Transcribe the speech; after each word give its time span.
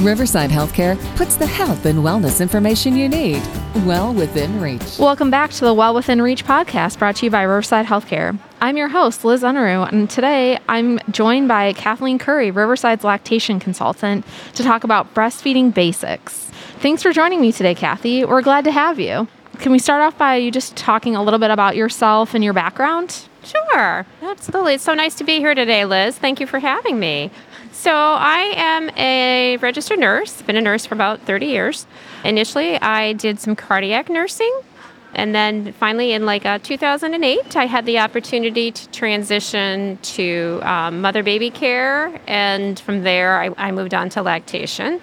Riverside 0.00 0.48
Healthcare 0.48 0.98
puts 1.16 1.36
the 1.36 1.46
health 1.46 1.84
and 1.84 1.98
wellness 1.98 2.40
information 2.40 2.96
you 2.96 3.06
need 3.06 3.42
well 3.84 4.14
within 4.14 4.58
reach. 4.58 4.98
Welcome 4.98 5.30
back 5.30 5.50
to 5.50 5.60
the 5.60 5.74
Well 5.74 5.94
Within 5.94 6.22
Reach 6.22 6.44
podcast 6.44 6.98
brought 6.98 7.16
to 7.16 7.26
you 7.26 7.30
by 7.30 7.42
Riverside 7.42 7.84
Healthcare. 7.84 8.38
I'm 8.62 8.78
your 8.78 8.88
host, 8.88 9.26
Liz 9.26 9.42
Unruh, 9.42 9.90
and 9.92 10.08
today 10.08 10.58
I'm 10.70 11.00
joined 11.10 11.48
by 11.48 11.74
Kathleen 11.74 12.18
Curry, 12.18 12.50
Riverside's 12.50 13.04
lactation 13.04 13.60
consultant, 13.60 14.24
to 14.54 14.62
talk 14.62 14.84
about 14.84 15.12
breastfeeding 15.14 15.74
basics. 15.74 16.50
Thanks 16.78 17.02
for 17.02 17.12
joining 17.12 17.42
me 17.42 17.52
today, 17.52 17.74
Kathy. 17.74 18.24
We're 18.24 18.40
glad 18.40 18.64
to 18.64 18.72
have 18.72 18.98
you. 18.98 19.28
Can 19.58 19.70
we 19.70 19.78
start 19.78 20.00
off 20.00 20.16
by 20.16 20.36
you 20.36 20.50
just 20.50 20.76
talking 20.76 21.14
a 21.14 21.22
little 21.22 21.38
bit 21.38 21.50
about 21.50 21.76
yourself 21.76 22.32
and 22.32 22.42
your 22.42 22.54
background? 22.54 23.28
Sure, 23.44 24.06
absolutely. 24.22 24.74
It's 24.74 24.84
so 24.84 24.94
nice 24.94 25.14
to 25.16 25.24
be 25.24 25.38
here 25.38 25.54
today, 25.54 25.84
Liz. 25.84 26.16
Thank 26.16 26.40
you 26.40 26.46
for 26.46 26.58
having 26.58 26.98
me. 26.98 27.30
So, 27.72 27.92
I 27.94 28.52
am 28.56 28.90
a 28.96 29.56
registered 29.58 29.98
nurse, 29.98 30.42
been 30.42 30.56
a 30.56 30.60
nurse 30.60 30.84
for 30.84 30.94
about 30.94 31.20
30 31.22 31.46
years. 31.46 31.86
Initially, 32.24 32.76
I 32.80 33.14
did 33.14 33.38
some 33.40 33.56
cardiac 33.56 34.10
nursing. 34.10 34.52
And 35.14 35.34
then 35.34 35.72
finally, 35.72 36.12
in 36.12 36.24
like 36.24 36.46
uh, 36.46 36.58
2008, 36.58 37.56
I 37.56 37.66
had 37.66 37.86
the 37.86 37.98
opportunity 37.98 38.70
to 38.70 38.88
transition 38.90 39.98
to 40.02 40.60
um, 40.62 41.00
mother 41.00 41.22
baby 41.22 41.50
care. 41.50 42.20
And 42.26 42.78
from 42.78 43.02
there, 43.02 43.40
I, 43.40 43.50
I, 43.56 43.72
moved 43.72 43.92
on 43.92 44.08
to 44.10 44.22
lactation. 44.22 45.00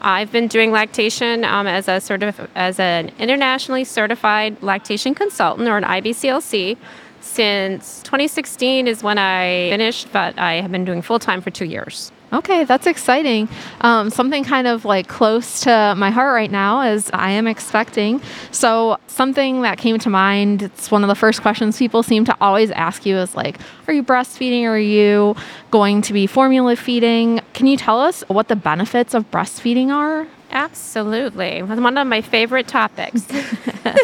I've 0.00 0.32
been 0.32 0.48
doing 0.48 0.72
lactation 0.72 1.44
um, 1.44 1.66
as 1.66 1.88
a 1.88 2.00
sort 2.00 2.22
of 2.22 2.48
as 2.54 2.80
an 2.80 3.12
internationally 3.18 3.84
certified 3.84 4.62
lactation 4.62 5.14
consultant 5.14 5.68
or 5.68 5.76
an 5.76 5.84
IBCLC 5.84 6.78
since 7.20 8.02
2016 8.02 8.86
is 8.86 9.02
when 9.02 9.18
I 9.18 9.70
finished, 9.70 10.12
but 10.12 10.38
I 10.38 10.54
have 10.54 10.72
been 10.72 10.84
doing 10.84 11.02
full 11.02 11.18
time 11.18 11.40
for 11.40 11.50
two 11.50 11.64
years. 11.64 12.12
Okay, 12.32 12.62
that's 12.62 12.86
exciting. 12.86 13.48
Um, 13.80 14.08
something 14.08 14.44
kind 14.44 14.68
of 14.68 14.84
like 14.84 15.08
close 15.08 15.62
to 15.62 15.94
my 15.96 16.10
heart 16.10 16.32
right 16.32 16.50
now 16.50 16.82
as 16.82 17.10
I 17.12 17.32
am 17.32 17.48
expecting. 17.48 18.22
So, 18.52 18.98
something 19.08 19.62
that 19.62 19.78
came 19.78 19.98
to 19.98 20.10
mind, 20.10 20.62
it's 20.62 20.92
one 20.92 21.02
of 21.02 21.08
the 21.08 21.16
first 21.16 21.42
questions 21.42 21.76
people 21.76 22.04
seem 22.04 22.24
to 22.26 22.36
always 22.40 22.70
ask 22.70 23.04
you 23.04 23.16
is 23.16 23.34
like, 23.34 23.58
are 23.88 23.92
you 23.92 24.04
breastfeeding? 24.04 24.62
Or 24.62 24.74
are 24.74 24.78
you 24.78 25.34
going 25.72 26.02
to 26.02 26.12
be 26.12 26.28
formula 26.28 26.76
feeding? 26.76 27.40
Can 27.52 27.66
you 27.66 27.76
tell 27.76 28.00
us 28.00 28.22
what 28.28 28.46
the 28.46 28.56
benefits 28.56 29.12
of 29.12 29.28
breastfeeding 29.32 29.88
are? 29.88 30.28
Absolutely. 30.52 31.62
One 31.64 31.98
of 31.98 32.06
my 32.06 32.20
favorite 32.20 32.68
topics. 32.68 33.26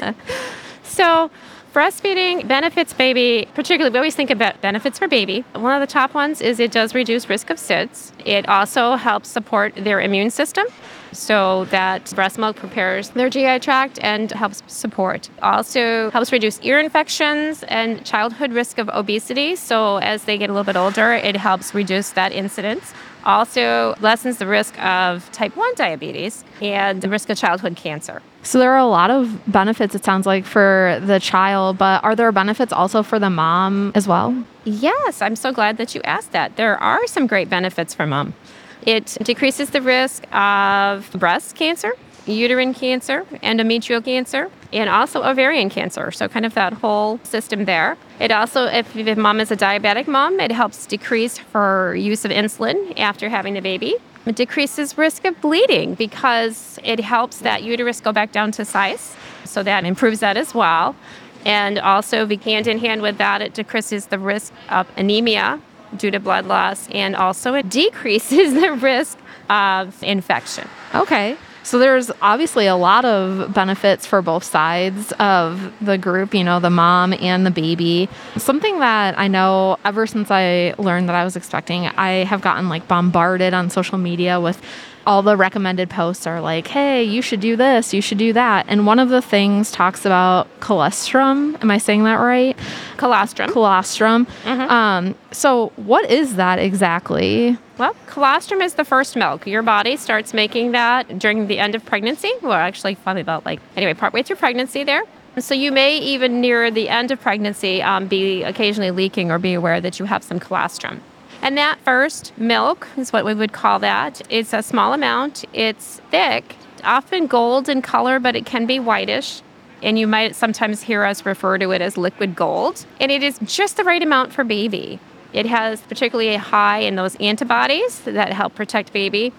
so, 0.83 1.31
breastfeeding 1.77 2.49
benefits 2.49 2.95
baby, 2.95 3.47
particularly, 3.55 3.93
we 3.93 3.99
always 3.99 4.15
think 4.15 4.31
about 4.31 4.59
benefits 4.63 4.99
for 4.99 5.07
baby. 5.07 5.45
One 5.53 5.75
of 5.75 5.87
the 5.87 5.93
top 5.93 6.15
ones 6.15 6.41
is 6.41 6.59
it 6.59 6.73
does 6.73 6.95
reduce 6.95 7.29
risk 7.29 7.51
of 7.51 7.59
SIDS. 7.59 8.13
It 8.25 8.49
also 8.49 8.95
helps 8.95 9.29
support 9.29 9.75
their 9.77 10.01
immune 10.01 10.31
system 10.31 10.67
so 11.13 11.67
that 11.67 12.11
breast 12.15 12.39
milk 12.39 12.57
prepares 12.57 13.11
their 13.11 13.29
GI 13.29 13.59
tract 13.59 13.99
and 14.03 14.33
helps 14.33 14.63
support. 14.69 15.29
Also 15.43 16.11
helps 16.13 16.33
reduce 16.33 16.59
ear 16.63 16.81
infections 16.81 17.63
and 17.65 18.03
childhood 18.07 18.53
risk 18.53 18.79
of 18.79 18.89
obesity. 18.95 19.55
So 19.55 19.99
as 19.99 20.25
they 20.25 20.39
get 20.39 20.49
a 20.49 20.55
little 20.55 20.65
bit 20.65 20.77
older, 20.77 21.13
it 21.13 21.37
helps 21.37 21.75
reduce 21.75 22.09
that 22.13 22.33
incidence 22.33 22.95
also 23.27 23.95
lessens 24.01 24.39
the 24.39 24.47
risk 24.47 24.83
of 24.83 25.31
type 25.33 25.55
1 25.57 25.75
diabetes 25.75 26.45
and 26.63 27.03
the 27.03 27.09
risk 27.09 27.29
of 27.29 27.37
childhood 27.37 27.77
cancer. 27.77 28.23
So 28.43 28.59
there 28.59 28.73
are 28.73 28.79
a 28.79 28.87
lot 28.87 29.11
of 29.11 29.43
benefits, 29.51 29.95
it 29.95 30.05
sounds 30.05 30.25
like, 30.25 30.45
for 30.47 31.01
the 31.05 31.19
child, 31.19 31.77
but 31.77 32.03
are 32.05 32.15
there 32.15 32.31
benefits 32.33 32.73
also 32.73 33.03
for 33.03 33.19
the 33.19 33.29
mom 33.29 33.93
as 33.95 34.07
well? 34.07 34.45
Yes, 34.65 35.21
I'm 35.21 35.37
so 35.37 35.53
glad 35.53 35.77
that 35.79 35.95
you 35.95 36.01
asked 36.03 36.33
that. 36.33 36.57
There 36.57 36.79
are 36.79 37.07
some 37.09 37.27
great 37.27 37.51
benefits 37.51 37.93
for 37.93 38.07
mom. 38.07 38.35
It 38.83 39.17
decreases 39.23 39.71
the 39.71 39.83
risk 39.83 40.33
of 40.33 41.11
breast 41.11 41.57
cancer, 41.57 41.93
uterine 42.27 42.75
cancer, 42.75 43.25
endometrial 43.43 44.05
cancer, 44.05 44.51
and 44.73 44.91
also 44.91 45.23
ovarian 45.23 45.71
cancer. 45.71 46.11
So, 46.11 46.29
kind 46.29 46.45
of 46.45 46.55
that 46.55 46.73
whole 46.75 47.21
system 47.23 47.65
there. 47.65 47.97
It 48.21 48.31
also, 48.31 48.65
if, 48.67 48.97
if 48.97 49.17
mom 49.17 49.41
is 49.41 49.51
a 49.51 49.57
diabetic 49.57 50.07
mom, 50.07 50.41
it 50.41 50.53
helps 50.53 50.87
decrease 50.87 51.39
her 51.53 51.95
use 51.95 52.25
of 52.25 52.31
insulin 52.31 52.99
after 52.99 53.29
having 53.29 53.55
the 53.55 53.61
baby. 53.61 53.97
It 54.27 54.35
decreases 54.35 54.99
risk 54.99 55.25
of 55.25 55.41
bleeding 55.41 55.95
because 55.95 56.81
it 56.83 57.01
helps 57.01 57.39
that 57.39 57.63
uterus 57.63 58.01
go 58.01 58.13
back 58.13 58.33
down 58.33 58.51
to 58.53 58.65
size. 58.65 59.15
So, 59.45 59.63
that 59.63 59.85
improves 59.85 60.21
that 60.21 60.37
as 60.37 60.55
well. 60.55 60.97
And 61.45 61.79
also, 61.79 62.27
hand 62.27 62.67
in 62.67 62.79
hand 62.79 63.03
with 63.03 63.19
that, 63.19 63.41
it 63.41 63.55
decreases 63.55 64.07
the 64.07 64.19
risk 64.19 64.53
of 64.69 64.89
anemia 64.97 65.61
due 65.97 66.11
to 66.11 66.21
blood 66.21 66.47
loss, 66.47 66.89
and 66.91 67.15
also 67.15 67.55
it 67.55 67.69
decreases 67.69 68.55
the 68.61 68.73
risk 68.73 69.19
of 69.49 70.03
infection. 70.03 70.69
Okay. 70.95 71.37
So 71.67 71.81
there's 71.81 72.13
obviously 72.23 72.69
a 72.69 72.77
lot 72.77 73.05
of 73.05 73.53
benefits 73.53 74.07
for 74.07 74.23
both 74.23 74.45
sides 74.45 75.11
of 75.19 75.75
the 75.81 75.99
group, 75.99 76.33
you 76.33 76.45
know, 76.45 76.61
the 76.61 76.71
mom 76.71 77.13
and 77.15 77.45
the 77.45 77.51
baby. 77.51 78.09
Something 78.37 78.79
that 78.79 79.19
I 79.19 79.27
know 79.27 79.77
ever 79.85 80.07
since 80.07 80.31
I 80.31 80.75
learned 80.79 81.09
that 81.09 81.17
I 81.17 81.25
was 81.25 81.35
expecting, 81.35 81.89
I 81.89 82.23
have 82.23 82.41
gotten 82.41 82.69
like 82.69 82.87
bombarded 82.87 83.53
on 83.53 83.69
social 83.69 83.99
media 83.99 84.41
with 84.41 84.63
all 85.09 85.23
the 85.23 85.37
recommended 85.37 85.91
posts 85.91 86.25
are 86.25 86.41
like, 86.41 86.69
hey, 86.69 87.03
you 87.03 87.21
should 87.21 87.41
do 87.41 87.57
this, 87.57 87.93
you 87.93 88.01
should 88.01 88.19
do 88.19 88.33
that. 88.33 88.67
And 88.69 88.87
one 88.87 89.01
of 89.01 89.09
the 89.09 89.21
things 89.21 89.73
talks 89.73 90.07
about 90.07 90.49
colostrum. 90.61 91.57
Am 91.63 91.71
I 91.73 91.79
saying 91.79 92.05
that 92.05 92.21
right? 92.21 92.57
Colostrum. 92.97 93.51
Colostrum. 93.51 94.27
Mm-hmm. 94.45 94.71
Um, 94.71 95.15
so, 95.33 95.73
what 95.75 96.09
is 96.09 96.37
that 96.37 96.61
exactly? 96.61 97.59
Well, 97.79 97.95
colostrum 98.07 98.63
is 98.63 98.75
the 98.75 98.85
first 98.85 99.17
milk. 99.17 99.47
Your 99.47 99.63
body 99.63 99.99
starts 99.99 100.33
making 100.33 100.73
that 100.73 101.19
during 101.19 101.47
the 101.47 101.59
end 101.59 101.75
of 101.75 101.85
pregnancy. 101.85 102.33
Well, 102.41 102.53
actually, 102.53 102.95
probably 102.95 103.21
about 103.21 103.45
like, 103.45 103.61
anyway, 103.77 103.93
partway 103.93 104.23
through 104.23 104.37
pregnancy 104.37 104.83
there. 104.83 105.03
So 105.39 105.55
you 105.55 105.71
may 105.71 105.99
even 105.99 106.41
near 106.41 106.71
the 106.71 106.89
end 106.89 107.11
of 107.11 107.21
pregnancy 107.21 107.83
um, 107.83 108.07
be 108.07 108.43
occasionally 108.43 108.91
leaking 108.91 109.31
or 109.31 109.39
be 109.39 109.53
aware 109.53 109.83
that 109.83 109.99
you 109.99 110.07
have 110.07 110.25
some 110.25 110.41
colostrum. 110.41 111.03
And 111.43 111.59
that 111.59 111.79
first 111.85 112.33
milk 112.39 112.89
is 112.97 113.13
what 113.13 113.27
we 113.27 113.35
would 113.35 113.53
call 113.53 113.79
that. 113.81 114.23
It's 114.31 114.55
a 114.55 114.63
small 114.63 114.95
amount, 114.95 115.45
it's 115.53 116.01
thick, 116.11 116.57
often 116.83 117.27
gold 117.27 117.69
in 117.69 117.83
color, 117.83 118.19
but 118.19 118.35
it 118.35 118.47
can 118.47 118.65
be 118.65 118.81
whitish. 118.81 119.43
And 119.83 119.99
you 119.99 120.07
might 120.07 120.35
sometimes 120.35 120.81
hear 120.81 121.05
us 121.05 121.27
refer 121.27 121.59
to 121.59 121.71
it 121.73 121.83
as 121.83 121.99
liquid 121.99 122.35
gold. 122.35 122.87
And 122.99 123.13
it 123.13 123.23
is 123.23 123.39
just 123.45 123.77
the 123.77 123.85
right 123.85 124.03
amount 124.03 124.33
for 124.33 124.45
baby. 124.45 124.99
It 125.37 125.45
has 125.45 125.83
particularly 125.83 126.35
a 126.35 126.39
high 126.39 126.79
in 126.79 126.97
those 126.97 127.15
antibodies 127.17 128.01
that 128.01 128.33
help 128.33 128.55
protect 128.55 128.95
baby 128.95 129.35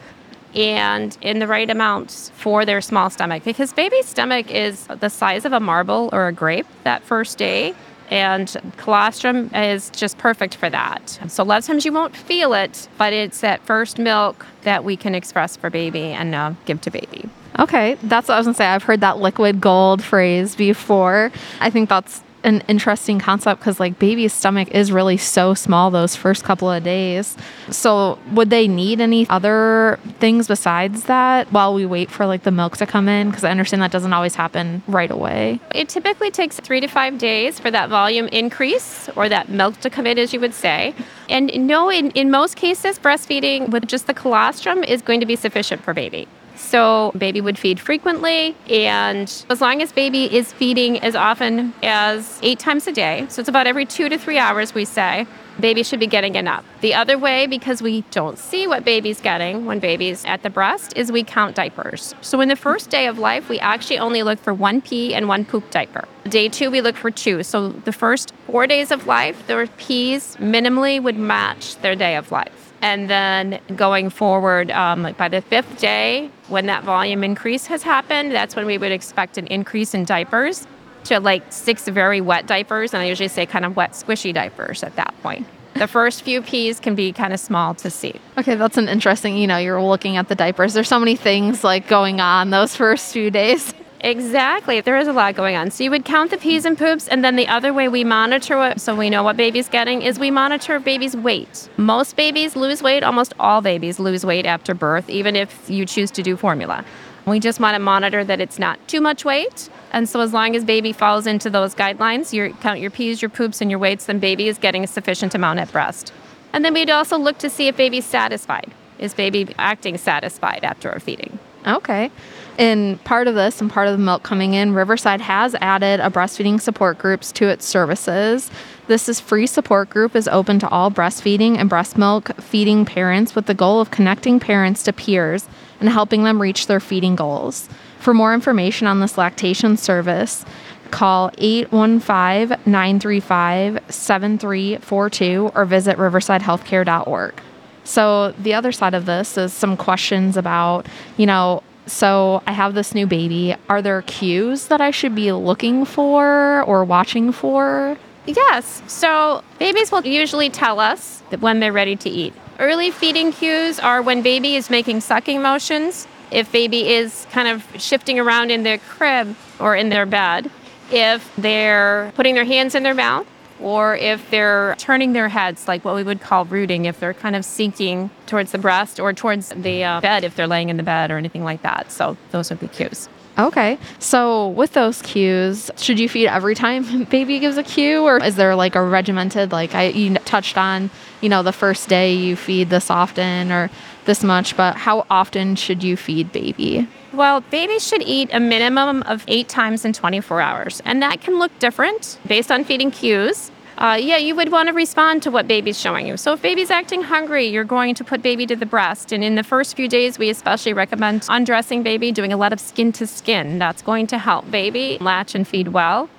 and 0.53 1.17
in 1.21 1.39
the 1.39 1.47
right 1.47 1.69
amounts 1.69 2.29
for 2.35 2.65
their 2.65 2.81
small 2.81 3.09
stomach 3.09 3.43
because 3.43 3.73
baby's 3.73 4.05
stomach 4.05 4.51
is 4.51 4.85
the 4.99 5.09
size 5.09 5.43
of 5.43 5.53
a 5.53 5.59
marble 5.59 6.09
or 6.13 6.27
a 6.27 6.31
grape 6.31 6.67
that 6.83 7.01
first 7.03 7.39
day 7.39 7.73
and 8.09 8.55
colostrum 8.77 9.53
is 9.53 9.89
just 9.89 10.19
perfect 10.19 10.55
for 10.55 10.69
that. 10.69 11.19
So 11.27 11.43
a 11.43 11.45
lot 11.45 11.57
of 11.57 11.65
times 11.65 11.83
you 11.83 11.91
won't 11.91 12.15
feel 12.15 12.53
it, 12.53 12.87
but 12.97 13.11
it's 13.11 13.41
that 13.41 13.61
first 13.63 13.97
milk 13.97 14.45
that 14.61 14.83
we 14.83 14.95
can 14.95 15.15
express 15.15 15.57
for 15.57 15.69
baby 15.69 16.13
and 16.13 16.33
uh, 16.33 16.53
give 16.65 16.79
to 16.81 16.91
baby. 16.91 17.27
Okay, 17.59 17.95
that's 18.03 18.27
what 18.27 18.35
I 18.35 18.37
was 18.37 18.45
gonna 18.45 18.55
say. 18.55 18.67
I've 18.67 18.83
heard 18.83 19.01
that 19.01 19.17
liquid 19.17 19.59
gold 19.59 20.03
phrase 20.03 20.55
before. 20.55 21.31
I 21.59 21.69
think 21.71 21.89
that's 21.89 22.21
an 22.47 22.63
interesting 22.69 23.19
concept 23.19 23.59
because 23.59 23.77
like 23.77 23.99
baby's 23.99 24.33
stomach 24.33 24.69
is 24.71 24.89
really 24.89 25.17
so 25.17 25.53
small 25.53 25.91
those 25.91 26.15
first 26.15 26.45
couple 26.45 26.71
of 26.71 26.81
days. 26.81 27.35
So 27.69 28.17
would 28.31 28.49
they 28.49 28.69
need 28.69 29.01
any 29.01 29.27
other 29.29 29.99
things 30.19 30.47
besides 30.47 31.03
that 31.03 31.51
while 31.51 31.73
we 31.73 31.85
wait 31.85 32.09
for 32.09 32.25
like 32.25 32.43
the 32.43 32.51
milk 32.51 32.77
to 32.77 32.85
come 32.85 33.09
in? 33.09 33.29
Because 33.29 33.43
I 33.43 33.51
understand 33.51 33.81
that 33.81 33.91
doesn't 33.91 34.13
always 34.13 34.35
happen 34.35 34.81
right 34.87 35.11
away. 35.11 35.59
It 35.75 35.89
typically 35.89 36.31
takes 36.31 36.57
three 36.57 36.79
to 36.79 36.87
five 36.87 37.17
days 37.17 37.59
for 37.59 37.69
that 37.69 37.89
volume 37.89 38.27
increase 38.29 39.09
or 39.17 39.27
that 39.27 39.49
milk 39.49 39.81
to 39.81 39.89
come 39.89 40.07
in, 40.07 40.17
as 40.17 40.33
you 40.33 40.39
would 40.39 40.53
say. 40.53 40.95
And 41.29 41.51
no, 41.67 41.91
in, 41.91 42.11
in 42.11 42.31
most 42.31 42.55
cases, 42.55 42.97
breastfeeding 42.97 43.69
with 43.69 43.87
just 43.87 44.07
the 44.07 44.13
colostrum 44.13 44.85
is 44.85 45.01
going 45.01 45.19
to 45.19 45.25
be 45.25 45.35
sufficient 45.35 45.83
for 45.83 45.93
baby. 45.93 46.29
So 46.57 47.11
baby 47.17 47.39
would 47.39 47.57
feed 47.57 47.79
frequently 47.79 48.55
and 48.69 49.45
as 49.49 49.61
long 49.61 49.81
as 49.81 49.91
baby 49.91 50.35
is 50.35 50.51
feeding 50.51 50.99
as 50.99 51.15
often 51.15 51.73
as 51.83 52.39
8 52.41 52.59
times 52.59 52.87
a 52.87 52.91
day, 52.91 53.25
so 53.29 53.39
it's 53.39 53.49
about 53.49 53.67
every 53.67 53.85
2 53.85 54.09
to 54.09 54.17
3 54.17 54.37
hours 54.37 54.73
we 54.73 54.83
say, 54.83 55.27
baby 55.59 55.83
should 55.83 55.99
be 55.99 56.07
getting 56.07 56.35
enough. 56.35 56.65
The 56.81 56.93
other 56.93 57.17
way 57.17 57.47
because 57.47 57.81
we 57.81 58.01
don't 58.11 58.37
see 58.37 58.67
what 58.67 58.83
baby's 58.83 59.21
getting 59.21 59.65
when 59.65 59.79
baby's 59.79 60.25
at 60.25 60.43
the 60.43 60.49
breast 60.49 60.93
is 60.95 61.11
we 61.11 61.23
count 61.23 61.55
diapers. 61.55 62.15
So 62.21 62.41
in 62.41 62.49
the 62.49 62.55
first 62.55 62.89
day 62.89 63.07
of 63.07 63.19
life, 63.19 63.49
we 63.49 63.59
actually 63.59 63.99
only 63.99 64.23
look 64.23 64.39
for 64.39 64.53
one 64.53 64.81
pee 64.81 65.13
and 65.13 65.27
one 65.27 65.45
poop 65.45 65.69
diaper. 65.71 66.07
Day 66.25 66.49
2 66.49 66.69
we 66.71 66.81
look 66.81 66.95
for 66.95 67.11
two. 67.11 67.43
So 67.43 67.69
the 67.69 67.93
first 67.93 68.33
4 68.47 68.67
days 68.67 68.91
of 68.91 69.07
life, 69.07 69.45
their 69.47 69.67
pees 69.67 70.35
minimally 70.37 71.01
would 71.01 71.17
match 71.17 71.75
their 71.77 71.95
day 71.95 72.15
of 72.15 72.31
life. 72.31 72.67
And 72.81 73.09
then 73.09 73.59
going 73.75 74.09
forward, 74.09 74.69
um, 74.71 75.13
by 75.17 75.29
the 75.29 75.41
fifth 75.41 75.79
day, 75.79 76.29
when 76.49 76.65
that 76.67 76.83
volume 76.83 77.23
increase 77.23 77.67
has 77.67 77.83
happened, 77.83 78.31
that's 78.31 78.55
when 78.55 78.65
we 78.65 78.77
would 78.77 78.91
expect 78.91 79.37
an 79.37 79.47
increase 79.47 79.93
in 79.93 80.05
diapers 80.05 80.65
to 81.05 81.19
like 81.19 81.43
six 81.51 81.87
very 81.87 82.21
wet 82.21 82.47
diapers. 82.47 82.93
And 82.93 83.01
I 83.01 83.07
usually 83.07 83.29
say 83.29 83.45
kind 83.45 83.65
of 83.65 83.75
wet, 83.75 83.91
squishy 83.91 84.33
diapers 84.33 84.83
at 84.83 84.95
that 84.95 85.13
point. 85.21 85.47
The 85.75 85.87
first 85.87 86.23
few 86.23 86.41
pees 86.41 86.79
can 86.79 86.95
be 86.95 87.11
kind 87.11 87.33
of 87.33 87.39
small 87.39 87.75
to 87.75 87.89
see. 87.89 88.15
Okay, 88.37 88.55
that's 88.55 88.77
an 88.77 88.89
interesting, 88.89 89.37
you 89.37 89.45
know, 89.45 89.57
you're 89.57 89.81
looking 89.81 90.17
at 90.17 90.27
the 90.27 90.35
diapers. 90.35 90.73
There's 90.73 90.87
so 90.87 90.99
many 90.99 91.15
things 91.15 91.63
like 91.63 91.87
going 91.87 92.19
on 92.19 92.49
those 92.49 92.75
first 92.75 93.13
few 93.13 93.29
days. 93.29 93.73
Exactly. 94.01 94.79
There 94.79 94.97
is 94.97 95.07
a 95.07 95.13
lot 95.13 95.35
going 95.35 95.55
on. 95.55 95.71
So 95.71 95.83
you 95.83 95.89
would 95.89 96.05
count 96.05 96.29
the 96.29 96.37
pees 96.37 96.65
and 96.65 96.77
poops, 96.77 97.07
and 97.07 97.23
then 97.23 97.35
the 97.35 97.47
other 97.47 97.73
way 97.73 97.87
we 97.87 98.03
monitor 98.03 98.63
it 98.67 98.79
so 98.79 98.95
we 98.95 99.09
know 99.09 99.23
what 99.23 99.37
baby's 99.37 99.67
getting 99.67 100.03
is 100.03 100.19
we 100.19 100.29
monitor 100.29 100.79
baby's 100.79 101.15
weight. 101.15 101.67
Most 101.77 102.15
babies 102.15 102.55
lose 102.55 102.83
weight, 102.83 103.03
almost 103.03 103.33
all 103.39 103.61
babies 103.61 103.99
lose 103.99 104.25
weight 104.25 104.45
after 104.45 104.75
birth, 104.75 105.09
even 105.09 105.35
if 105.35 105.67
you 105.69 105.85
choose 105.85 106.11
to 106.11 106.21
do 106.21 106.37
formula. 106.37 106.85
We 107.25 107.39
just 107.39 107.59
want 107.59 107.75
to 107.75 107.79
monitor 107.79 108.23
that 108.23 108.39
it's 108.39 108.59
not 108.59 108.79
too 108.87 109.01
much 109.01 109.25
weight. 109.25 109.69
And 109.91 110.07
so 110.07 110.21
as 110.21 110.31
long 110.31 110.55
as 110.55 110.63
baby 110.63 110.93
falls 110.93 111.27
into 111.27 111.49
those 111.49 111.73
guidelines, 111.75 112.31
you 112.31 112.53
count 112.61 112.79
your 112.79 112.91
pees, 112.91 113.21
your 113.21 113.29
poops, 113.29 113.61
and 113.61 113.69
your 113.69 113.79
weights, 113.79 114.05
then 114.05 114.19
baby 114.19 114.47
is 114.47 114.57
getting 114.57 114.83
a 114.83 114.87
sufficient 114.87 115.33
amount 115.33 115.59
at 115.59 115.71
breast. 115.71 116.13
And 116.53 116.63
then 116.63 116.73
we'd 116.73 116.89
also 116.89 117.17
look 117.17 117.37
to 117.39 117.49
see 117.49 117.67
if 117.67 117.75
baby's 117.75 118.05
satisfied. 118.05 118.71
Is 118.99 119.13
baby 119.13 119.53
acting 119.57 119.97
satisfied 119.97 120.63
after 120.63 120.89
a 120.89 120.99
feeding? 120.99 121.36
Okay. 121.67 122.11
And 122.57 123.03
part 123.03 123.27
of 123.27 123.35
this 123.35 123.61
and 123.61 123.69
part 123.69 123.87
of 123.87 123.97
the 123.97 124.03
milk 124.03 124.23
coming 124.23 124.53
in, 124.53 124.73
Riverside 124.73 125.21
has 125.21 125.53
added 125.55 125.99
a 125.99 126.09
breastfeeding 126.09 126.59
support 126.59 126.97
groups 126.97 127.31
to 127.33 127.47
its 127.47 127.65
services. 127.65 128.49
This 128.87 129.09
is 129.09 129.19
free 129.19 129.45
support 129.45 129.89
group 129.89 130.15
is 130.15 130.27
open 130.29 130.59
to 130.59 130.69
all 130.69 130.89
breastfeeding 130.89 131.57
and 131.57 131.69
breast 131.69 131.97
milk 131.97 132.31
feeding 132.41 132.85
parents 132.85 133.35
with 133.35 133.45
the 133.45 133.53
goal 133.53 133.81
of 133.81 133.91
connecting 133.91 134.39
parents 134.39 134.81
to 134.83 134.93
peers 134.93 135.47
and 135.79 135.89
helping 135.89 136.23
them 136.23 136.41
reach 136.41 136.67
their 136.67 136.79
feeding 136.79 137.15
goals. 137.15 137.69
For 137.99 138.13
more 138.13 138.33
information 138.33 138.87
on 138.87 138.99
this 138.99 139.17
lactation 139.17 139.75
service, 139.77 140.45
call 140.89 141.29
815 141.37 142.57
935 142.65 143.83
7342 143.89 145.51
or 145.53 145.65
visit 145.65 145.97
riversidehealthcare.org. 145.97 147.41
So, 147.87 148.33
the 148.33 148.53
other 148.53 148.73
side 148.73 148.93
of 148.93 149.05
this 149.05 149.37
is 149.37 149.53
some 149.53 149.77
questions 149.77 150.35
about, 150.35 150.87
you 151.15 151.25
know, 151.25 151.63
so 151.85 152.43
I 152.45 152.51
have 152.51 152.73
this 152.73 152.93
new 152.93 153.07
baby. 153.07 153.55
Are 153.69 153.81
there 153.81 154.01
cues 154.01 154.67
that 154.67 154.81
I 154.81 154.91
should 154.91 155.15
be 155.15 155.31
looking 155.31 155.85
for 155.85 156.63
or 156.63 156.83
watching 156.83 157.31
for? 157.31 157.97
Yes. 158.25 158.81
So 158.87 159.41
babies 159.57 159.89
will 159.89 160.05
usually 160.05 160.49
tell 160.49 160.81
us 160.81 161.23
that 161.29 161.39
when 161.39 161.61
they're 161.61 161.71
ready 161.71 161.95
to 161.95 162.09
eat. 162.09 162.33
Early 162.59 162.91
feeding 162.91 163.31
cues 163.31 163.79
are 163.79 164.01
when 164.01 164.21
baby 164.21 164.57
is 164.57 164.69
making 164.69 164.99
sucking 164.99 165.41
motions, 165.41 166.07
if 166.29 166.51
baby 166.51 166.89
is 166.89 167.25
kind 167.31 167.47
of 167.47 167.65
shifting 167.81 168.19
around 168.19 168.51
in 168.51 168.63
their 168.63 168.79
crib 168.79 169.33
or 169.59 169.77
in 169.77 169.87
their 169.87 170.05
bed, 170.05 170.51
if 170.91 171.33
they're 171.37 172.11
putting 172.15 172.35
their 172.35 172.43
hands 172.43 172.75
in 172.75 172.83
their 172.83 172.93
mouth, 172.93 173.25
or 173.61 173.95
if 173.95 174.29
they're 174.29 174.75
turning 174.77 175.13
their 175.13 175.29
heads, 175.29 175.67
like 175.67 175.83
what 175.83 175.95
we 175.95 176.03
would 176.03 176.21
call 176.21 176.45
rooting, 176.45 176.85
if 176.85 176.99
they're 176.99 177.13
kind 177.13 177.35
of 177.35 177.45
sinking 177.45 178.09
towards 178.25 178.51
the 178.51 178.57
breast 178.57 178.99
or 178.99 179.13
towards 179.13 179.49
the 179.49 179.83
uh, 179.83 180.01
bed, 180.01 180.23
if 180.23 180.35
they're 180.35 180.47
laying 180.47 180.69
in 180.69 180.77
the 180.77 180.83
bed 180.83 181.11
or 181.11 181.17
anything 181.17 181.43
like 181.43 181.61
that. 181.61 181.91
So 181.91 182.17
those 182.31 182.49
would 182.49 182.59
be 182.59 182.67
cues. 182.67 183.09
Okay. 183.37 183.77
So 183.99 184.47
with 184.49 184.73
those 184.73 185.01
cues, 185.03 185.69
should 185.77 185.99
you 185.99 186.09
feed 186.09 186.27
every 186.27 186.55
time 186.55 187.03
baby 187.09 187.39
gives 187.39 187.57
a 187.57 187.63
cue 187.63 188.03
or 188.03 188.23
is 188.23 188.35
there 188.35 188.55
like 188.55 188.75
a 188.75 188.81
regimented 188.81 189.51
like 189.51 189.75
I 189.75 189.89
you 189.89 190.15
touched 190.15 190.57
on, 190.57 190.89
you 191.21 191.29
know, 191.29 191.43
the 191.43 191.53
first 191.53 191.87
day 191.87 192.13
you 192.13 192.35
feed 192.35 192.69
this 192.69 192.89
often 192.89 193.51
or 193.51 193.69
this 194.05 194.23
much, 194.23 194.57
but 194.57 194.75
how 194.75 195.05
often 195.09 195.55
should 195.55 195.83
you 195.83 195.95
feed 195.97 196.31
baby? 196.31 196.87
Well, 197.17 197.41
babies 197.41 197.83
should 197.85 198.03
eat 198.03 198.29
a 198.31 198.39
minimum 198.39 199.01
of 199.07 199.25
eight 199.27 199.49
times 199.49 199.83
in 199.85 199.91
24 199.91 200.39
hours, 200.39 200.83
and 200.85 201.01
that 201.01 201.19
can 201.19 201.39
look 201.39 201.51
different 201.57 202.19
based 202.27 202.51
on 202.51 202.63
feeding 202.63 202.91
cues. 202.91 203.49
Uh, 203.79 203.97
yeah, 203.99 204.17
you 204.17 204.35
would 204.35 204.51
want 204.51 204.67
to 204.67 204.73
respond 204.73 205.23
to 205.23 205.31
what 205.31 205.47
baby's 205.47 205.79
showing 205.79 206.05
you. 206.05 206.15
So 206.15 206.33
if 206.33 206.43
baby's 206.43 206.69
acting 206.69 207.01
hungry, 207.01 207.47
you're 207.47 207.63
going 207.63 207.95
to 207.95 208.03
put 208.03 208.21
baby 208.21 208.45
to 208.45 208.55
the 208.55 208.67
breast. 208.67 209.11
And 209.11 209.23
in 209.23 209.33
the 209.33 209.41
first 209.41 209.75
few 209.75 209.87
days, 209.87 210.19
we 210.19 210.29
especially 210.29 210.73
recommend 210.73 211.25
undressing 211.27 211.81
baby, 211.81 212.11
doing 212.11 212.31
a 212.31 212.37
lot 212.37 212.53
of 212.53 212.59
skin 212.59 212.91
to 212.93 213.07
skin. 213.07 213.57
That's 213.57 213.81
going 213.81 214.05
to 214.07 214.19
help 214.19 214.51
baby 214.51 214.99
latch 215.01 215.33
and 215.33 215.47
feed 215.47 215.69
well. 215.69 216.11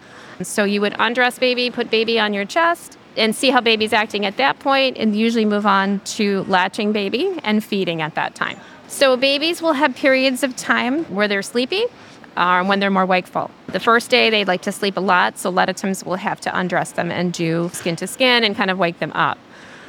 So 0.43 0.65
you 0.65 0.81
would 0.81 0.97
undress 0.99 1.39
baby, 1.39 1.71
put 1.71 1.93
baby 1.93 2.19
on 2.19 2.35
your 2.35 2.45
chest, 2.45 2.99
and 3.17 3.37
see 3.37 3.50
how 3.50 3.61
baby's 3.61 3.93
acting 3.93 4.27
at 4.27 4.37
that 4.39 4.59
point, 4.59 4.97
and 4.99 5.15
usually 5.15 5.45
move 5.45 5.65
on 5.65 6.00
to 6.17 6.43
latching 6.49 6.91
baby 6.91 7.39
and 7.45 7.62
feeding 7.62 8.03
at 8.03 8.17
that 8.17 8.35
time. 8.35 8.59
So 8.88 9.17
babies 9.17 9.61
will 9.61 9.75
have 9.75 9.94
periods 9.94 10.43
of 10.43 10.56
time 10.56 11.05
where 11.05 11.29
they're 11.29 11.43
sleepy 11.43 11.85
or 12.37 12.64
when 12.64 12.81
they're 12.81 12.90
more 12.90 13.06
wakeful. 13.06 13.50
The 13.69 13.81
first 13.81 14.11
day 14.11 14.31
they 14.31 14.44
like 14.44 14.62
to 14.62 14.73
sleep 14.73 14.96
a 14.96 15.00
lot, 15.00 15.38
so 15.38 15.50
a 15.50 15.52
lot 15.52 15.69
of 15.69 15.76
times 15.76 16.05
we'll 16.05 16.17
have 16.17 16.40
to 16.40 16.58
undress 16.58 16.93
them 16.93 17.11
and 17.11 17.32
do 17.32 17.70
skin 17.75 17.96
to 17.96 18.06
skin 18.06 18.44
and 18.44 18.56
kind 18.56 18.70
of 18.70 18.79
wake 18.79 18.99
them 18.99 19.12
up. 19.12 19.38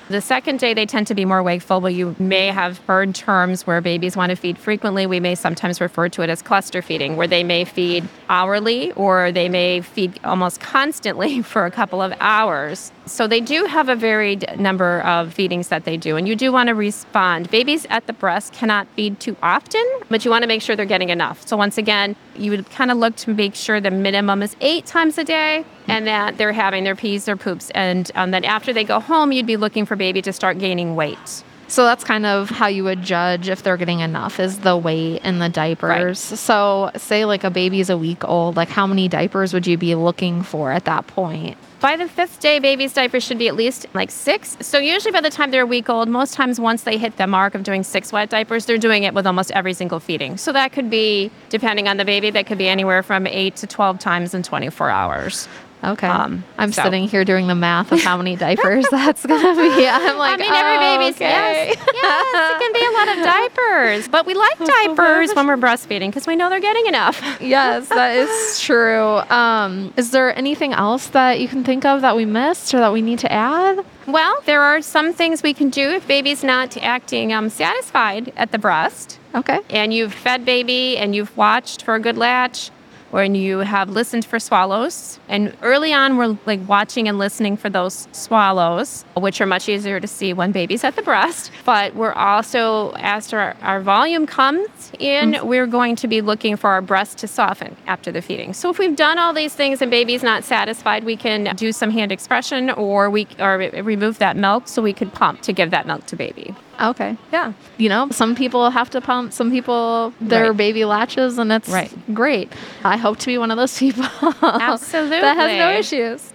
The 0.10 0.22
second 0.22 0.60
day, 0.60 0.74
they 0.74 0.88
tend 0.88 1.06
to 1.06 1.14
be 1.14 1.24
more 1.24 1.44
wakeful, 1.44 1.82
but 1.82 1.94
you 1.94 2.16
may 2.18 2.48
have 2.48 2.80
heard 2.88 3.14
terms 3.14 3.68
where 3.68 3.80
babies 3.80 4.18
want 4.18 4.32
to 4.32 4.36
feed 4.36 4.58
frequently. 4.58 5.06
We 5.06 5.20
may 5.20 5.36
sometimes 5.36 5.80
refer 5.80 6.10
to 6.10 6.24
it 6.24 6.32
as 6.32 6.42
cluster 6.42 6.82
feeding, 6.82 7.16
where 7.16 7.28
they 7.28 7.44
may 7.44 7.64
feed 7.64 8.10
hourly 8.28 8.92
or 8.94 9.32
they 9.32 9.50
may 9.50 9.82
feed 9.82 10.20
almost 10.24 10.62
constantly 10.62 11.42
for 11.44 11.68
a 11.68 11.72
couple 11.72 12.02
of 12.02 12.12
hours. 12.20 12.92
So 13.06 13.28
they 13.28 13.40
do 13.40 13.66
have 13.66 13.88
a 13.88 13.96
varied 13.96 14.60
number 14.60 15.02
of 15.02 15.32
feedings 15.32 15.68
that 15.68 15.86
they 15.86 15.96
do, 15.96 16.18
and 16.18 16.28
you 16.28 16.36
do 16.36 16.52
want 16.52 16.70
to 16.70 16.74
respond. 16.74 17.52
Babies 17.52 17.86
at 17.92 18.08
the 18.08 18.14
breast 18.14 18.52
cannot 18.54 18.88
feed 18.96 19.20
too 19.20 19.38
often, 19.44 19.86
but 20.10 20.26
you 20.26 20.32
want 20.32 20.42
to 20.42 20.48
make 20.48 20.64
sure 20.64 20.76
they're 20.76 20.86
getting 20.88 21.10
enough. 21.10 21.48
So 21.48 21.56
once 21.56 21.78
again, 21.78 22.16
you 22.40 22.52
would 22.52 22.70
kind 22.72 22.92
of 22.92 22.98
look 22.98 23.16
to 23.18 23.34
make 23.34 23.56
sure 23.56 23.80
the 23.82 23.92
minimum 23.92 24.42
is 24.42 24.56
eight 24.62 24.86
times 24.86 25.18
a 25.18 25.24
day 25.24 25.66
and 25.88 26.08
that 26.08 26.38
they're 26.38 26.54
having 26.54 26.84
their 26.84 26.96
pees 26.96 27.28
or 27.28 27.36
poops. 27.36 27.70
And 27.76 28.12
um, 28.16 28.32
then 28.32 28.46
after 28.46 28.74
they 28.74 28.84
go 28.84 29.00
home, 29.00 29.32
you'd 29.32 29.46
be 29.46 29.58
looking 29.58 29.86
for 29.86 29.96
baby 29.96 30.22
to 30.22 30.34
start 30.34 30.58
gaining 30.58 30.96
weight. 30.96 31.44
So 31.70 31.86
that's 31.86 32.04
kind 32.04 32.26
of 32.26 32.50
how 32.50 32.68
you 32.68 32.84
would 32.84 33.04
judge 33.04 33.48
if 33.48 33.62
they're 33.62 33.78
getting 33.78 34.00
enough 34.00 34.40
is 34.40 34.60
the 34.60 34.76
weight 34.76 35.22
in 35.24 35.38
the 35.38 35.50
diapers. 35.50 36.32
Right. 36.32 36.40
So 36.40 36.92
say 36.98 37.26
like 37.26 37.44
a 37.44 37.52
baby's 37.52 37.90
a 37.92 37.98
week 37.98 38.26
old, 38.26 38.56
like 38.56 38.70
how 38.70 38.88
many 38.88 39.08
diapers 39.08 39.54
would 39.54 39.68
you 39.68 39.78
be 39.78 39.94
looking 39.94 40.42
for 40.42 40.72
at 40.72 40.86
that 40.86 41.06
point? 41.06 41.58
By 41.80 41.96
the 41.96 42.10
fifth 42.10 42.42
day, 42.42 42.60
baby's 42.60 42.94
diapers 42.94 43.24
should 43.24 43.38
be 43.38 43.48
at 43.48 43.56
least 43.56 43.86
like 43.94 44.12
six. 44.12 44.58
So 44.60 44.80
usually 44.80 45.12
by 45.12 45.22
the 45.22 45.30
time 45.30 45.52
they're 45.52 45.64
a 45.64 45.68
week 45.68 45.90
old, 45.90 46.10
most 46.10 46.34
times 46.34 46.60
once 46.60 46.84
they 46.84 46.98
hit 46.98 47.16
the 47.18 47.28
mark 47.28 47.56
of 47.56 47.64
doing 47.64 47.84
six 47.84 48.12
wet 48.12 48.30
diapers, 48.30 48.66
they're 48.66 48.78
doing 48.78 49.04
it 49.04 49.14
with 49.14 49.26
almost 49.26 49.52
every 49.52 49.74
single 49.74 50.00
feeding. 50.00 50.38
So 50.38 50.52
that 50.52 50.74
could 50.74 50.90
be, 50.90 51.32
depending 51.50 51.88
on 51.88 51.98
the 51.98 52.04
baby, 52.04 52.32
that 52.32 52.48
could 52.48 52.58
be 52.58 52.68
anywhere 52.68 53.02
from 53.02 53.28
eight 53.28 53.56
to 53.58 53.68
12 53.68 54.00
times 54.00 54.34
in 54.34 54.44
24 54.44 54.90
hours. 54.90 55.48
Okay. 55.84 56.08
Um, 56.08 56.44
I'm 56.58 56.72
so. 56.72 56.84
sitting 56.84 57.08
here 57.08 57.24
doing 57.24 57.48
the 57.48 57.56
math 57.56 57.92
of 57.92 58.02
how 58.02 58.18
many 58.18 58.36
diapers 58.36 58.86
that's 58.92 59.26
going 59.26 59.42
to 59.42 59.56
be. 59.56 59.88
I'm 59.88 60.18
like, 60.18 60.34
I 60.34 60.38
mean, 60.38 60.52
every 60.52 60.76
oh, 60.76 60.98
baby's, 60.98 61.16
okay. 61.16 61.30
yes, 61.30 61.78
yes, 61.94 62.52
it 62.52 62.60
can 62.60 62.74
be 62.74 62.86
a 62.86 62.92
lot 62.92 63.18
of 63.18 63.24
diapers. 63.58 64.08
But 64.10 64.26
we 64.26 64.34
like 64.34 64.58
diapers 64.66 65.34
when 65.34 65.48
we're 65.48 65.58
breastfeeding 65.58 66.10
because 66.10 66.28
we 66.28 66.36
know 66.36 66.50
they're 66.50 66.60
getting 66.60 66.86
enough. 66.88 67.22
yes, 67.40 67.88
that 67.90 68.16
is 68.16 68.60
true. 68.60 69.20
Um, 69.30 69.94
is 69.96 70.12
there 70.12 70.36
anything 70.38 70.74
else 70.74 71.08
that 71.08 71.40
you 71.40 71.48
can 71.48 71.64
think 71.64 71.86
of 71.86 72.02
that 72.02 72.16
we 72.16 72.26
missed 72.26 72.74
or 72.74 72.80
that 72.80 72.92
we 72.92 73.02
need 73.02 73.20
to 73.20 73.32
add? 73.32 73.86
Well, 74.06 74.42
there 74.46 74.62
are 74.62 74.82
some 74.82 75.14
things 75.14 75.44
we 75.44 75.54
can 75.54 75.70
do 75.70 75.92
if 75.92 76.08
baby's 76.08 76.44
not 76.44 76.76
acting 76.78 77.32
um, 77.32 77.50
satisfied 77.50 78.34
at 78.36 78.52
the 78.52 78.58
breast. 78.58 79.20
Okay. 79.36 79.60
And 79.70 79.94
you've 79.94 80.14
fed 80.14 80.44
baby 80.44 80.98
and 80.98 81.16
you've 81.16 81.36
watched 81.38 81.84
for 81.84 81.96
a 81.96 82.00
good 82.00 82.18
latch 82.18 82.72
when 83.12 83.36
you 83.36 83.60
have 83.60 83.90
listened 83.90 84.26
for 84.26 84.40
swallows. 84.40 85.20
And 85.28 85.56
early 85.62 85.94
on, 85.94 86.18
we're 86.18 86.38
like 86.46 86.68
watching 86.68 87.08
and 87.08 87.18
listening 87.18 87.58
for 87.58 87.70
those 87.70 88.08
swallows, 88.12 89.06
which 89.16 89.42
are 89.42 89.46
much 89.46 89.68
easier 89.68 90.00
to 90.00 90.08
see 90.08 90.34
when 90.34 90.52
baby's 90.52 90.84
at 90.84 90.96
the 90.96 91.02
breast. 91.02 91.52
But 91.66 91.96
we're 91.96 92.14
also, 92.14 92.92
as 92.98 93.32
our, 93.34 93.56
our 93.62 93.82
volume 93.82 94.26
comes 94.26 94.92
in, 95.00 95.32
mm-hmm. 95.32 95.48
we're 95.48 95.68
going 95.68 95.96
to 95.98 96.08
be 96.08 96.22
looking 96.22 96.56
for 96.56 96.70
our 96.70 96.82
breast 96.82 97.18
to 97.20 97.28
soften 97.28 97.76
after 97.88 98.12
the 98.12 98.22
feeding. 98.22 98.54
So 98.54 98.70
if 98.70 98.80
we've 98.80 98.96
done 98.96 99.18
all 99.18 99.34
these 99.34 99.54
things 99.54 99.82
and 99.82 99.90
baby's 99.90 100.24
not 100.24 100.44
satisfied, 100.44 101.04
we 101.04 101.16
can 101.16 101.56
do 101.56 101.72
some 101.72 101.90
hand 101.90 102.12
expression 102.12 102.70
or 102.72 103.10
we 103.10 103.28
or 103.40 103.58
remove 103.58 104.20
that 104.20 104.38
milk 104.38 104.68
so 104.68 104.82
we 104.82 104.94
could 104.94 105.14
pump 105.14 105.42
to 105.42 105.54
give 105.54 105.72
that 105.72 105.88
milk 105.88 106.06
to 106.08 106.16
baby. 106.16 106.56
Oh, 106.80 106.90
okay. 106.92 107.18
Yeah. 107.32 107.54
You 107.78 107.90
know, 107.90 108.10
some 108.12 108.36
people 108.36 108.70
have 108.70 108.90
to 108.92 109.02
pump, 109.02 109.34
some 109.34 109.52
people 109.52 110.14
their 110.22 110.48
right. 110.48 110.58
baby 110.58 110.86
latches, 110.86 111.38
and 111.38 111.52
it's 111.52 111.70
right. 111.70 111.92
great. 112.14 112.52
I 112.84 112.98
hope 112.98 113.20
to 113.20 113.26
be 113.28 113.38
one 113.38 113.52
of 113.52 113.58
those 113.58 113.78
people. 113.78 114.06
Absolutely. 114.42 115.20
that 115.20 115.36
has 115.36 115.58
no 115.58 115.72
issues. 115.72 116.34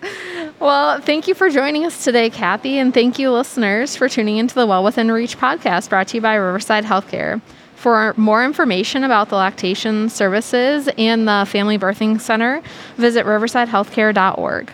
Well, 0.61 1.01
thank 1.01 1.27
you 1.27 1.35
for 1.35 1.49
joining 1.49 1.85
us 1.85 2.05
today, 2.05 2.31
Kathy, 2.31 2.79
and 2.79 2.93
thank 2.93 3.19
you, 3.19 3.33
listeners, 3.33 3.97
for 3.97 4.09
tuning 4.09 4.37
into 4.37 4.55
the 4.55 4.67
Well 4.67 4.85
Within 4.85 5.11
Reach 5.11 5.39
podcast 5.39 5.89
brought 5.89 6.09
to 6.09 6.19
you 6.19 6.21
by 6.21 6.35
Riverside 6.35 6.85
Healthcare. 6.85 7.41
For 7.75 8.15
more 8.17 8.45
information 8.45 9.05
about 9.05 9.29
the 9.29 9.37
lactation 9.37 10.09
services 10.09 10.89
and 10.97 11.29
the 11.29 11.47
Family 11.47 11.79
Birthing 11.79 12.21
Center, 12.21 12.63
visit 12.97 13.27
riversidehealthcare.org. 13.27 14.73